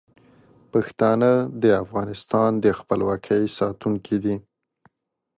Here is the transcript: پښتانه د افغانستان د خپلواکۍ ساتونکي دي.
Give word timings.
پښتانه 0.71 1.31
د 1.63 1.63
افغانستان 1.83 2.49
د 2.63 2.65
خپلواکۍ 2.79 3.43
ساتونکي 3.59 4.17
دي. 4.23 4.35